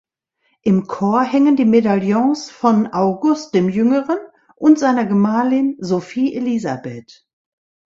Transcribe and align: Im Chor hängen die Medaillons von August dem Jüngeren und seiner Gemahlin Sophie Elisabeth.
Im 0.63 0.87
Chor 0.87 1.21
hängen 1.21 1.57
die 1.57 1.65
Medaillons 1.65 2.49
von 2.49 2.87
August 2.91 3.53
dem 3.53 3.69
Jüngeren 3.69 4.17
und 4.55 4.79
seiner 4.79 5.05
Gemahlin 5.05 5.77
Sophie 5.79 6.33
Elisabeth. 6.33 7.27